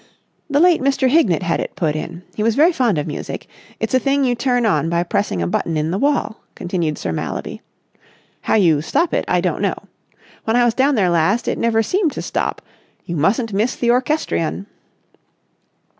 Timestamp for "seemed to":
11.83-12.23